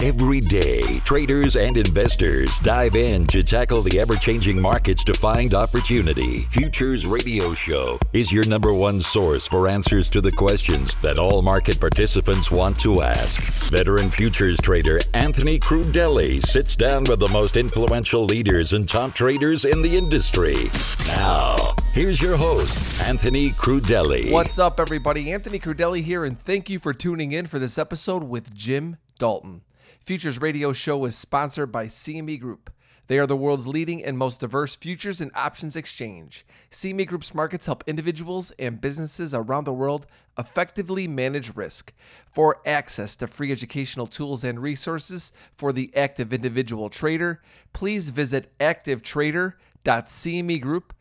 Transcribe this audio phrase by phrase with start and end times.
[0.00, 5.54] Every day, traders and investors dive in to tackle the ever changing markets to find
[5.54, 6.42] opportunity.
[6.50, 11.42] Futures Radio Show is your number one source for answers to the questions that all
[11.42, 13.42] market participants want to ask.
[13.72, 19.64] Veteran futures trader Anthony Crudele sits down with the most influential leaders and top traders
[19.64, 20.70] in the industry.
[21.08, 24.30] Now, here's your host, Anthony Crudele.
[24.30, 25.32] What's up, everybody?
[25.32, 29.62] Anthony Crudele here, and thank you for tuning in for this episode with Jim Dalton.
[30.04, 32.70] Futures Radio Show is sponsored by CME Group.
[33.06, 36.46] They are the world's leading and most diverse futures and options exchange.
[36.70, 40.06] CME Group's markets help individuals and businesses around the world
[40.38, 41.94] effectively manage risk.
[42.30, 47.40] For access to free educational tools and resources for the active individual trader,
[47.72, 50.97] please visit activetrader.cmegroup.com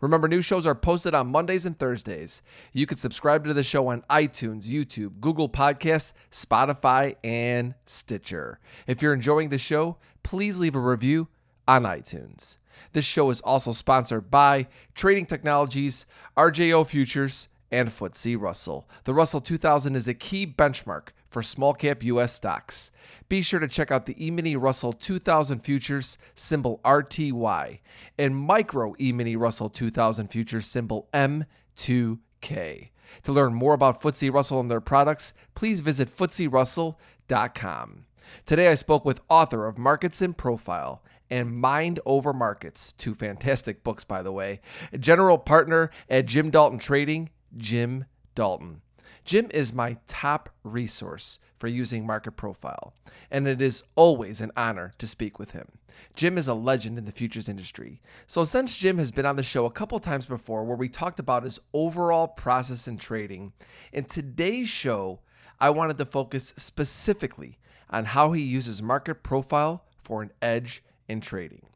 [0.00, 2.42] Remember, new shows are posted on Mondays and Thursdays.
[2.72, 8.58] You can subscribe to the show on iTunes, YouTube, Google Podcasts, Spotify, and Stitcher.
[8.86, 11.28] If you're enjoying the show, please leave a review
[11.66, 12.58] on iTunes.
[12.92, 18.88] This show is also sponsored by Trading Technologies, RJO Futures, and FTSE Russell.
[19.04, 22.90] The Russell 2000 is a key benchmark for small cap US stocks.
[23.28, 27.80] Be sure to check out the E-mini Russell 2000 futures symbol RTY
[28.18, 32.90] and micro E-mini Russell 2000 futures symbol M2K.
[33.22, 38.04] To learn more about FTSE Russell and their products, please visit FTSERussell.com.
[38.44, 43.84] Today I spoke with author of Markets in Profile and Mind Over Markets, two fantastic
[43.84, 44.60] books, by the way,
[44.98, 48.82] general partner at Jim Dalton Trading, Jim Dalton.
[49.28, 52.94] Jim is my top resource for using Market Profile,
[53.30, 55.68] and it is always an honor to speak with him.
[56.14, 58.00] Jim is a legend in the futures industry.
[58.26, 61.20] So, since Jim has been on the show a couple times before where we talked
[61.20, 63.52] about his overall process in trading,
[63.92, 65.20] in today's show,
[65.60, 67.58] I wanted to focus specifically
[67.90, 71.66] on how he uses Market Profile for an edge in trading.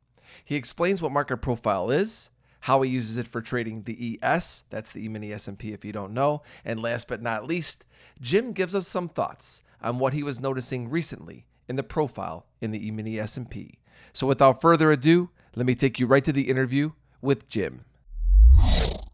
[0.42, 2.30] He explains what Market Profile is,
[2.62, 6.14] how he uses it for trading the ES, that's the E-mini S&P if you don't
[6.14, 7.84] know, and last but not least,
[8.20, 12.70] Jim gives us some thoughts on what he was noticing recently in the profile in
[12.70, 13.78] the E-mini S&P.
[14.12, 17.84] So without further ado, let me take you right to the interview with Jim.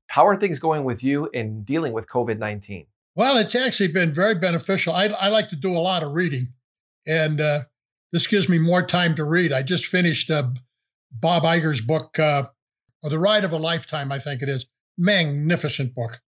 [0.08, 2.86] How are things going with you in dealing with COVID-19?
[3.14, 4.92] Well, it's actually been very beneficial.
[4.92, 6.48] I, I like to do a lot of reading,
[7.06, 7.60] and uh,
[8.12, 9.52] this gives me more time to read.
[9.52, 10.48] I just finished uh,
[11.12, 12.44] Bob Iger's book, uh,
[13.02, 14.66] or The Ride of a Lifetime, I think it is.
[14.96, 16.20] Magnificent book.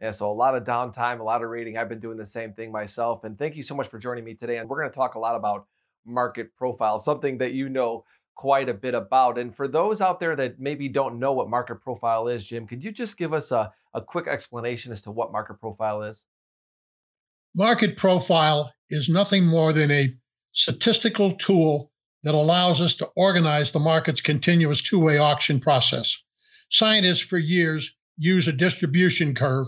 [0.00, 1.78] Yeah, so a lot of downtime, a lot of reading.
[1.78, 3.22] I've been doing the same thing myself.
[3.22, 4.58] And thank you so much for joining me today.
[4.58, 5.66] And we're going to talk a lot about
[6.04, 8.04] market profile, something that you know
[8.34, 9.38] quite a bit about.
[9.38, 12.82] And for those out there that maybe don't know what market profile is, Jim, could
[12.82, 16.26] you just give us a, a quick explanation as to what market profile is?
[17.54, 20.08] Market profile is nothing more than a
[20.50, 21.91] statistical tool
[22.22, 26.18] that allows us to organize the market's continuous two way auction process.
[26.70, 29.66] Scientists for years use a distribution curve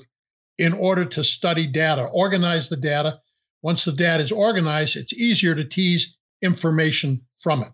[0.59, 3.21] in order to study data, organize the data.
[3.63, 7.73] Once the data is organized, it's easier to tease information from it.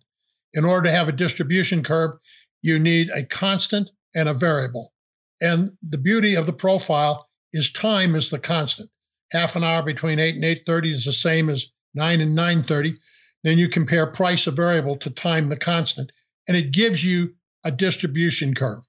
[0.55, 2.17] In order to have a distribution curve,
[2.63, 4.93] you need a constant and a variable.
[5.41, 8.91] And the beauty of the profile is time is the constant.
[9.31, 12.97] Half an hour between 8 and 8:30 is the same as 9 and 9:30.
[13.43, 16.13] Then you compare price of variable to time the constant,
[16.47, 17.35] and it gives you
[17.65, 18.83] a distribution curve.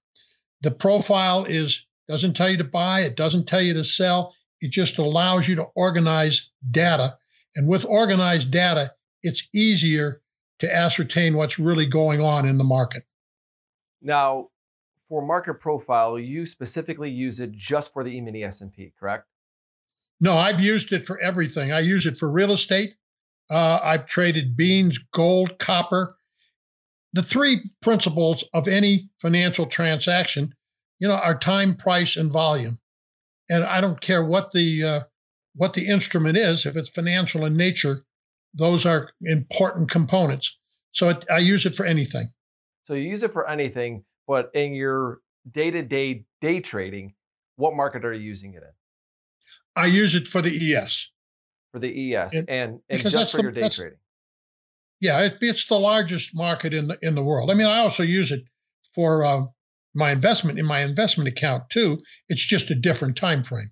[0.62, 4.36] The profile is doesn't tell you to buy, it doesn't tell you to sell.
[4.60, 7.18] It just allows you to organize data.
[7.56, 8.92] And with organized data,
[9.24, 10.22] it's easier
[10.60, 13.04] to ascertain what's really going on in the market.
[14.02, 14.50] Now,
[15.08, 19.28] for market profile, you specifically use it just for the E-mini S&P, correct?
[20.20, 21.72] No, I've used it for everything.
[21.72, 22.96] I use it for real estate.
[23.52, 26.16] Uh, I've traded beans, gold, copper.
[27.14, 30.56] The three principles of any financial transaction,
[31.00, 32.80] you know, are time, price, and volume.
[33.50, 35.00] And I don't care what the uh,
[35.56, 36.66] what the instrument is.
[36.66, 38.06] If it's financial in nature,
[38.54, 40.58] those are important components.
[40.92, 42.30] So it, I use it for anything.
[42.86, 47.16] So you use it for anything, but in your day-to-day day trading,
[47.58, 48.72] what market are you using it in?
[49.76, 51.10] I use it for the ES
[51.72, 53.98] for the ES and, and, and just for the, your day trading.
[55.00, 57.50] Yeah, it, it's the largest market in the in the world.
[57.50, 58.44] I mean, I also use it
[58.94, 59.42] for uh,
[59.94, 62.00] my investment in my investment account too.
[62.28, 63.72] It's just a different time frame.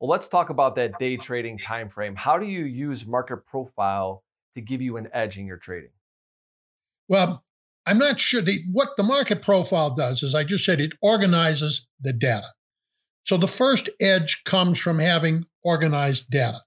[0.00, 2.14] Well, let's talk about that day trading time frame.
[2.16, 4.22] How do you use market profile
[4.54, 5.90] to give you an edge in your trading?
[7.08, 7.42] Well,
[7.86, 11.86] I'm not sure the, what the market profile does is I just said it organizes
[12.00, 12.48] the data.
[13.24, 16.60] So the first edge comes from having organized data.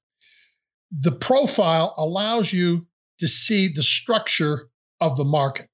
[0.91, 2.87] The profile allows you
[3.19, 4.69] to see the structure
[5.01, 5.69] of the market.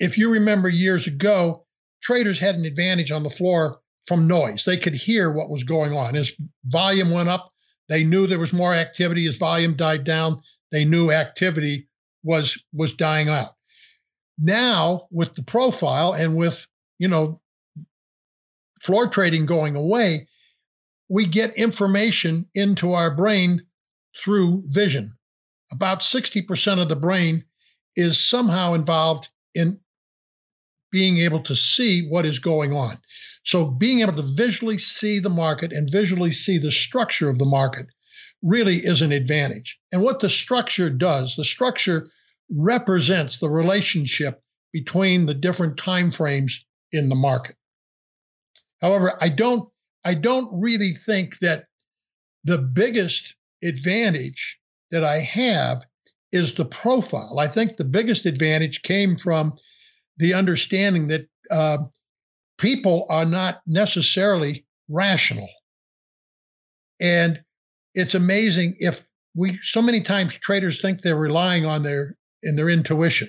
[0.00, 1.66] If you remember years ago,
[2.02, 4.64] traders had an advantage on the floor from noise.
[4.64, 6.16] They could hear what was going on.
[6.16, 6.32] As
[6.64, 7.50] volume went up,
[7.88, 9.26] they knew there was more activity.
[9.26, 10.42] As volume died down,
[10.72, 11.88] they knew activity
[12.22, 13.54] was was dying out.
[14.38, 16.66] Now, with the profile and with
[16.98, 17.40] you know
[18.82, 20.28] floor trading going away,
[21.08, 23.62] we get information into our brain
[24.22, 25.10] through vision.
[25.72, 27.44] About 60% of the brain
[27.94, 29.80] is somehow involved in
[30.90, 32.96] being able to see what is going on.
[33.44, 37.44] So, being able to visually see the market and visually see the structure of the
[37.44, 37.86] market
[38.42, 39.78] really is an advantage.
[39.92, 42.08] And what the structure does, the structure
[42.50, 44.42] represents the relationship
[44.72, 47.56] between the different time frames in the market.
[48.80, 49.68] However, I don't
[50.04, 51.66] I don't really think that
[52.44, 54.58] the biggest advantage
[54.90, 55.84] that I have
[56.32, 57.38] is the profile.
[57.38, 59.54] I think the biggest advantage came from
[60.18, 61.78] the understanding that uh,
[62.58, 65.48] people are not necessarily rational.
[67.00, 67.40] And
[67.94, 69.02] it's amazing if
[69.34, 73.28] we so many times traders think they're relying on their in their intuition.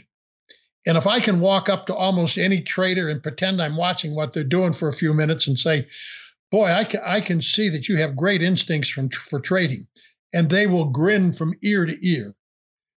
[0.85, 4.33] And if I can walk up to almost any trader and pretend I'm watching what
[4.33, 5.87] they're doing for a few minutes and say,
[6.51, 9.87] "Boy, I can I can see that you have great instincts from for trading,"
[10.33, 12.35] and they will grin from ear to ear.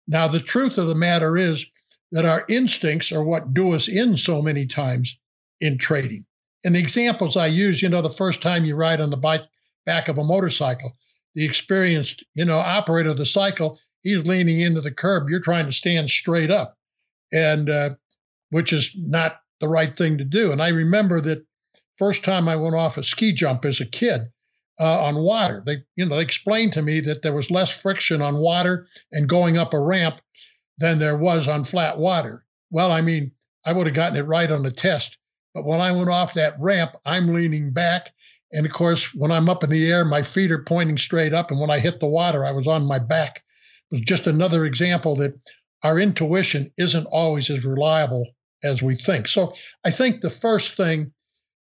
[0.07, 1.65] Now, the truth of the matter is
[2.11, 5.17] that our instincts are what do us in so many times
[5.59, 6.25] in trading.
[6.63, 9.41] And the examples I use, you know, the first time you ride on the bike,
[9.85, 10.93] back of a motorcycle,
[11.35, 15.29] the experienced, you know, operator of the cycle, he's leaning into the curb.
[15.29, 16.77] You're trying to stand straight up,
[17.31, 17.89] and uh,
[18.49, 20.51] which is not the right thing to do.
[20.51, 21.45] And I remember that
[21.97, 24.21] first time I went off a ski jump as a kid
[24.79, 25.63] uh, on water.
[25.65, 29.29] They, you know, they explained to me that there was less friction on water and
[29.29, 30.19] going up a ramp
[30.77, 32.45] than there was on flat water.
[32.71, 33.31] Well, I mean,
[33.65, 35.17] I would have gotten it right on the test.
[35.53, 38.11] But when I went off that ramp, I'm leaning back.
[38.51, 41.51] And of course, when I'm up in the air, my feet are pointing straight up.
[41.51, 43.43] And when I hit the water, I was on my back.
[43.91, 45.39] It was just another example that
[45.83, 48.25] our intuition isn't always as reliable
[48.63, 49.27] as we think.
[49.27, 49.53] So
[49.85, 51.13] I think the first thing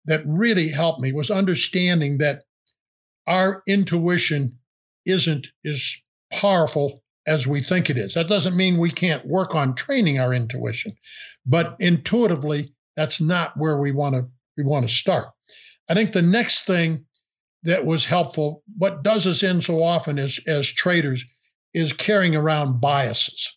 [0.06, 2.42] that really helped me was understanding that
[3.28, 4.58] our intuition
[5.04, 5.96] isn't as
[6.32, 8.14] powerful as we think it is.
[8.14, 10.94] That doesn't mean we can't work on training our intuition,
[11.46, 15.28] but intuitively, that's not where we want to we want to start.
[15.88, 17.04] I think the next thing
[17.62, 21.24] that was helpful, what does us in so often as, as traders,
[21.74, 23.56] is carrying around biases.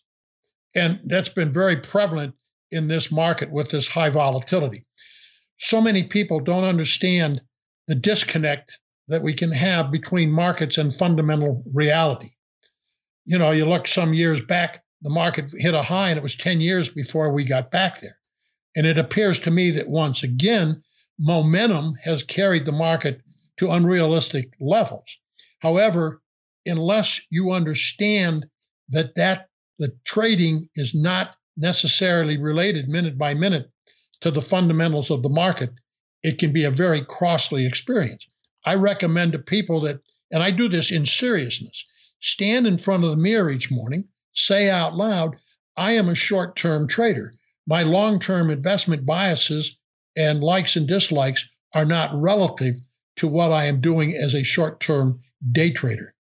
[0.74, 2.34] And that's been very prevalent
[2.70, 4.84] in this market with this high volatility.
[5.58, 7.42] So many people don't understand
[7.88, 8.78] the disconnect
[9.08, 12.32] that we can have between markets and fundamental reality
[13.24, 16.36] you know, you look some years back, the market hit a high and it was
[16.36, 18.18] 10 years before we got back there.
[18.76, 20.82] And it appears to me that once again,
[21.18, 23.20] momentum has carried the market
[23.58, 25.18] to unrealistic levels.
[25.60, 26.20] However,
[26.66, 28.46] unless you understand
[28.88, 29.48] that that
[29.78, 33.70] the trading is not necessarily related minute by minute
[34.20, 35.70] to the fundamentals of the market,
[36.22, 38.26] it can be a very costly experience.
[38.64, 40.00] I recommend to people that,
[40.30, 41.84] and I do this in seriousness,
[42.20, 45.36] stand in front of the mirror each morning, say out loud,
[45.76, 47.32] I am a short term trader.
[47.66, 49.76] My long term investment biases
[50.16, 52.76] and likes and dislikes are not relative
[53.16, 56.14] to what I am doing as a short term day trader.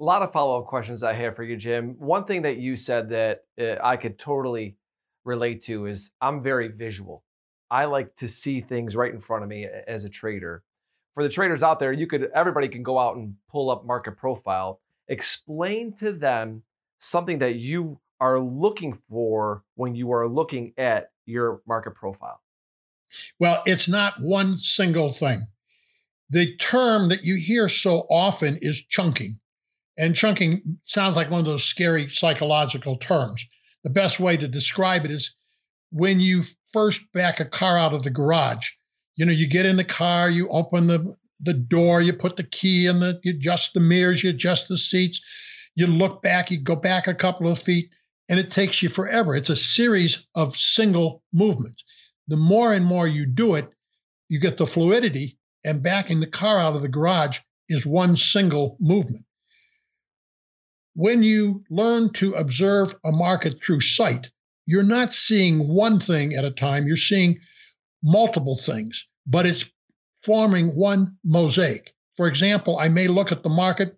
[0.00, 1.94] A lot of follow up questions I have for you, Jim.
[1.98, 4.76] One thing that you said that uh, I could totally
[5.24, 7.24] relate to is I'm very visual.
[7.72, 10.62] I like to see things right in front of me as a trader
[11.14, 14.16] for the traders out there, you could everybody can go out and pull up market
[14.16, 16.62] profile, explain to them
[16.98, 22.40] something that you are looking for when you are looking at your market profile.
[23.38, 25.46] Well, it's not one single thing.
[26.30, 29.38] The term that you hear so often is chunking.
[29.98, 33.44] And chunking sounds like one of those scary psychological terms.
[33.84, 35.34] The best way to describe it is
[35.90, 38.70] when you first back a car out of the garage,
[39.16, 41.14] you know, you get in the car, you open the
[41.44, 44.78] the door, you put the key in the, you adjust the mirrors, you adjust the
[44.78, 45.20] seats,
[45.74, 47.90] you look back, you go back a couple of feet,
[48.28, 49.34] and it takes you forever.
[49.34, 51.82] It's a series of single movements.
[52.28, 53.68] The more and more you do it,
[54.28, 58.76] you get the fluidity, and backing the car out of the garage is one single
[58.80, 59.24] movement.
[60.94, 64.30] When you learn to observe a market through sight,
[64.66, 67.40] you're not seeing one thing at a time, you're seeing
[68.02, 69.64] multiple things, but it's
[70.24, 71.94] forming one mosaic.
[72.16, 73.96] For example, I may look at the market,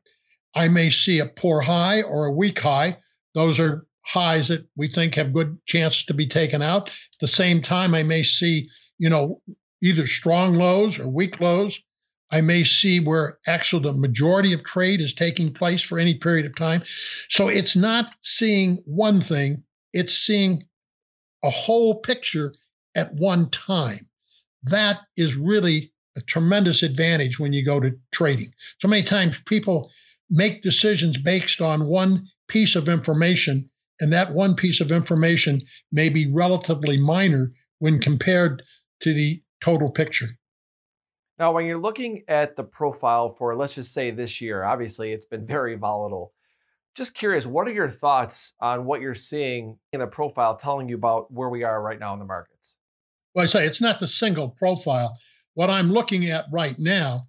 [0.54, 2.98] I may see a poor high or a weak high.
[3.34, 6.88] Those are highs that we think have good chances to be taken out.
[6.88, 8.68] At the same time, I may see,
[8.98, 9.40] you know,
[9.82, 11.82] either strong lows or weak lows.
[12.30, 16.46] I may see where actually the majority of trade is taking place for any period
[16.46, 16.82] of time.
[17.28, 19.62] So it's not seeing one thing,
[19.94, 20.64] it's seeing
[21.42, 22.52] a whole picture
[22.94, 24.10] at one time.
[24.64, 28.52] That is really a tremendous advantage when you go to trading.
[28.80, 29.90] So many times people
[30.28, 33.70] make decisions based on one piece of information,
[34.00, 38.62] and that one piece of information may be relatively minor when compared
[39.00, 40.28] to the total picture.
[41.38, 45.24] Now, when you're looking at the profile for, let's just say this year, obviously it's
[45.24, 46.32] been very volatile.
[46.94, 50.94] Just curious, what are your thoughts on what you're seeing in a profile telling you
[50.94, 52.76] about where we are right now in the markets?
[53.34, 55.18] Well, I say it's not the single profile.
[55.54, 57.22] What I'm looking at right now,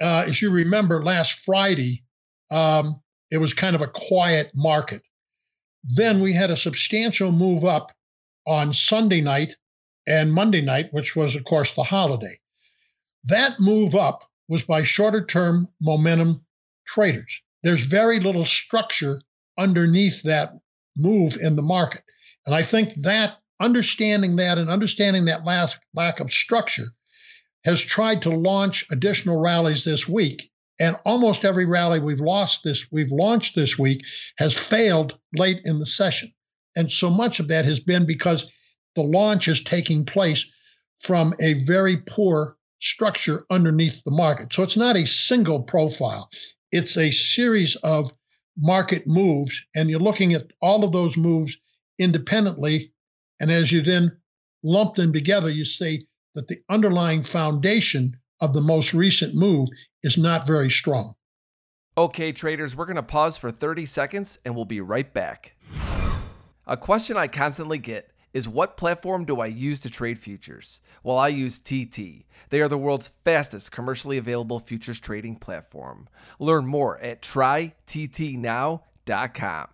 [0.00, 2.04] uh, as you remember, last Friday,
[2.50, 3.00] um,
[3.30, 5.02] it was kind of a quiet market.
[5.84, 7.92] Then we had a substantial move up
[8.46, 9.56] on Sunday night
[10.06, 12.38] and Monday night, which was, of course, the holiday.
[13.24, 16.44] That move up was by shorter term momentum
[16.86, 17.42] traders.
[17.62, 19.22] There's very little structure
[19.58, 20.52] underneath that
[20.96, 22.02] move in the market.
[22.46, 26.86] And I think that understanding that and understanding that last lack of structure
[27.64, 30.50] has tried to launch additional rallies this week.
[30.80, 34.04] And almost every rally we've lost this, we've launched this week
[34.36, 36.32] has failed late in the session.
[36.76, 38.46] And so much of that has been because
[38.94, 40.50] the launch is taking place
[41.02, 44.52] from a very poor structure underneath the market.
[44.52, 46.30] So it's not a single profile,
[46.72, 48.12] it's a series of
[48.56, 51.56] market moves, and you're looking at all of those moves
[51.98, 52.92] independently.
[53.40, 54.18] And as you then
[54.62, 59.68] lump them together, you see that the underlying foundation of the most recent move
[60.02, 61.14] is not very strong.
[61.96, 65.56] Okay, traders, we're going to pause for 30 seconds and we'll be right back.
[66.66, 70.80] A question I constantly get is what platform do I use to trade futures?
[71.02, 72.24] Well, I use TT.
[72.50, 76.08] They are the world's fastest commercially available futures trading platform.
[76.38, 79.66] Learn more at tryttnow.com.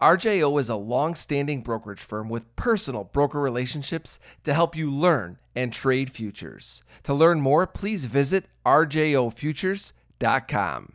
[0.00, 5.38] RJO is a long standing brokerage firm with personal broker relationships to help you learn
[5.54, 6.82] and trade futures.
[7.04, 10.92] To learn more, please visit rjofutures.com.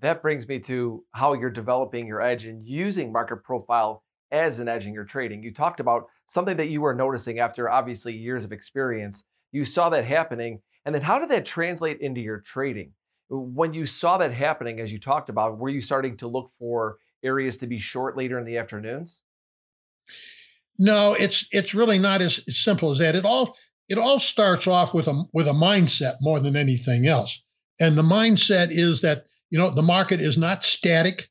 [0.00, 4.92] That brings me to how you're developing your edge and using market profile as in
[4.92, 5.42] your trading.
[5.42, 9.24] You talked about something that you were noticing after obviously years of experience.
[9.52, 10.60] You saw that happening.
[10.84, 12.92] And then how did that translate into your trading?
[13.28, 16.98] When you saw that happening, as you talked about, were you starting to look for
[17.24, 19.20] areas to be short later in the afternoons?
[20.78, 23.16] No, it's it's really not as, as simple as that.
[23.16, 23.56] It all
[23.88, 27.40] it all starts off with a with a mindset more than anything else.
[27.80, 31.28] And the mindset is that, you know, the market is not static,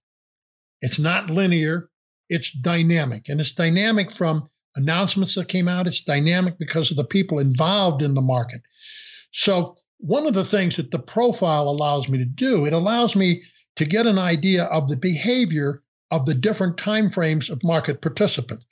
[0.81, 1.89] it's not linear,
[2.29, 3.29] it's dynamic.
[3.29, 8.01] And it's dynamic from announcements that came out, it's dynamic because of the people involved
[8.01, 8.61] in the market.
[9.31, 13.43] So, one of the things that the profile allows me to do, it allows me
[13.77, 18.65] to get an idea of the behavior of the different time frames of market participants.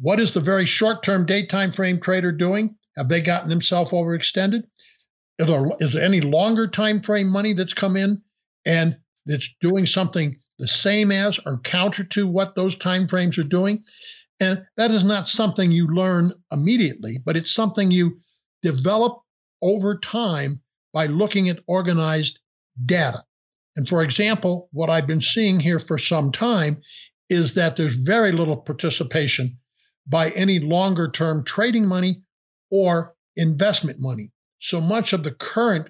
[0.00, 2.76] What is the very short-term day time frame trader doing?
[2.96, 4.62] Have they gotten themselves overextended?
[5.38, 8.22] Is there, is there any longer time frame money that's come in
[8.64, 8.96] and
[9.26, 13.84] it's doing something the same as or counter to what those time frames are doing.
[14.40, 18.20] And that is not something you learn immediately, but it's something you
[18.62, 19.20] develop
[19.62, 20.60] over time
[20.92, 22.40] by looking at organized
[22.84, 23.24] data.
[23.76, 26.82] And for example, what I've been seeing here for some time
[27.28, 29.58] is that there's very little participation
[30.06, 32.22] by any longer term trading money
[32.70, 34.32] or investment money.
[34.58, 35.88] So much of the current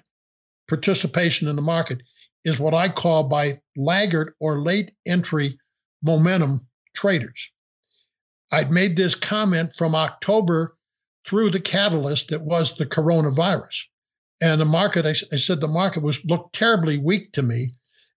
[0.67, 2.01] participation in the market
[2.43, 5.57] is what I call by laggard or late entry
[6.03, 7.51] momentum traders.
[8.51, 10.75] I'd made this comment from October
[11.27, 13.85] through the catalyst that was the coronavirus.
[14.41, 17.71] And the market, I, I said the market was looked terribly weak to me.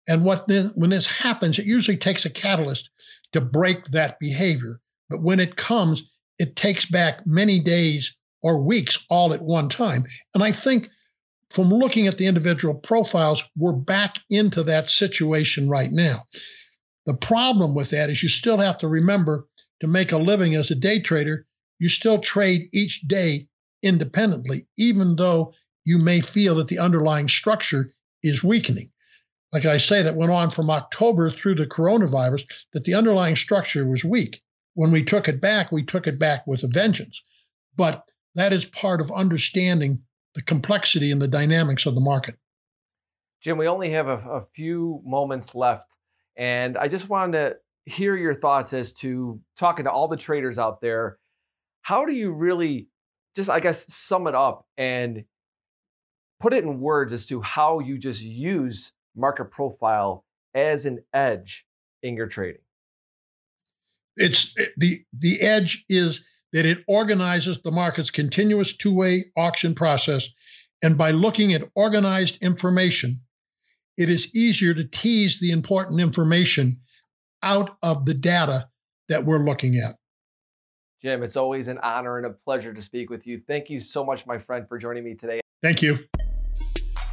[0.07, 2.89] And what then, when this happens, it usually takes a catalyst
[3.33, 4.79] to break that behavior.
[5.09, 6.03] But when it comes,
[6.39, 10.05] it takes back many days or weeks all at one time.
[10.33, 10.89] And I think
[11.53, 16.23] from looking at the individual profiles, we're back into that situation right now.
[17.05, 19.47] The problem with that is you still have to remember
[19.81, 21.45] to make a living as a day trader,
[21.77, 23.47] you still trade each day
[23.83, 25.53] independently, even though
[25.85, 27.91] you may feel that the underlying structure
[28.23, 28.91] is weakening.
[29.51, 33.85] Like I say, that went on from October through the coronavirus, that the underlying structure
[33.85, 34.41] was weak.
[34.73, 37.21] When we took it back, we took it back with a vengeance.
[37.75, 40.01] But that is part of understanding
[40.35, 42.35] the complexity and the dynamics of the market.
[43.41, 45.87] Jim, we only have a, a few moments left,
[46.35, 50.57] and I just wanted to hear your thoughts as to talking to all the traders
[50.57, 51.17] out there.
[51.81, 52.87] How do you really
[53.35, 55.25] just, I guess, sum it up and
[56.39, 61.65] put it in words as to how you just use market profile as an edge
[62.01, 62.61] in your trading?
[64.15, 70.29] It's eh, the the edge is that it organizes the market's continuous two-way auction process
[70.81, 73.21] and by looking at organized information
[73.97, 76.81] it is easier to tease the important information
[77.41, 78.69] out of the data
[79.09, 79.95] that we're looking at.
[81.01, 83.41] Jim, it's always an honor and a pleasure to speak with you.
[83.45, 85.41] Thank you so much, my friend, for joining me today.
[85.61, 85.99] Thank you.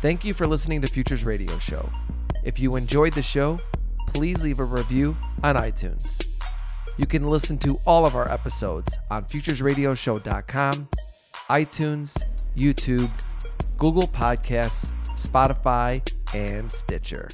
[0.00, 1.90] Thank you for listening to Futures Radio Show.
[2.44, 3.58] If you enjoyed the show,
[4.08, 6.29] please leave a review on iTunes.
[7.00, 10.88] You can listen to all of our episodes on futuresradioshow.com,
[11.48, 12.22] iTunes,
[12.54, 13.10] YouTube,
[13.78, 17.30] Google Podcasts, Spotify, and Stitcher.